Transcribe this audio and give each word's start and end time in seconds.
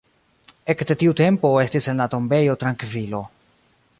Ekde 0.73 0.95
tiu 1.03 1.13
tempo 1.19 1.51
estis 1.65 1.89
en 1.93 2.03
la 2.03 2.09
tombejo 2.15 2.57
trankvilo. 2.65 3.23